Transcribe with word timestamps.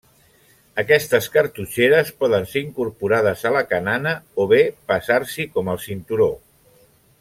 Aquestes 0.83 1.27
cartutxeres 1.35 2.09
poden 2.23 2.49
ser 2.55 2.63
incorporades 2.69 3.45
a 3.49 3.53
la 3.59 3.63
canana 3.75 4.17
o 4.45 4.49
bé 4.55 4.63
passar-s'hi 4.93 5.51
com 5.59 5.75
al 5.75 5.83
cinturó. 5.89 6.33